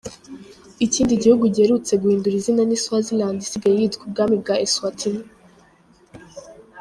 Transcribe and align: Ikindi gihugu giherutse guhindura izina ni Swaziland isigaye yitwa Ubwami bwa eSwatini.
Ikindi 0.85 1.21
gihugu 1.23 1.43
giherutse 1.55 1.93
guhindura 2.01 2.35
izina 2.39 2.61
ni 2.65 2.77
Swaziland 2.83 3.37
isigaye 3.41 3.75
yitwa 3.81 4.03
Ubwami 4.07 4.35
bwa 4.41 4.55
eSwatini. 4.65 5.23